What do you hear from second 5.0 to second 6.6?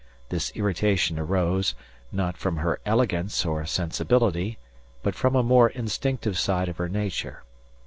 but from a more instinctive